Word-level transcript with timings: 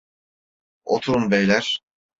Oturun 0.83 1.31
beyler. 1.31 1.83